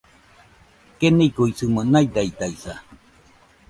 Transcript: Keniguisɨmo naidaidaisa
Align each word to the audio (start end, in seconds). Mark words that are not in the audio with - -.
Keniguisɨmo 0.99 1.81
naidaidaisa 1.91 2.73